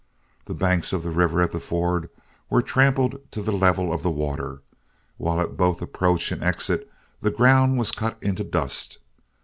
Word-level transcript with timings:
The 0.45 0.55
banks 0.55 0.93
of 0.93 1.03
the 1.03 1.11
river 1.11 1.41
at 1.43 1.51
the 1.51 1.59
ford 1.59 2.09
were 2.49 2.63
trampled 2.63 3.19
to 3.33 3.39
the 3.39 3.51
level 3.51 3.93
of 3.93 4.01
the 4.01 4.09
water, 4.09 4.63
while 5.17 5.39
at 5.39 5.55
both 5.55 5.79
approach 5.79 6.31
and 6.31 6.43
exit 6.43 6.89
the 7.21 7.29
ground 7.29 7.77
was 7.77 7.91
cut 7.91 8.17
into 8.19 8.43
dust. 8.43 8.97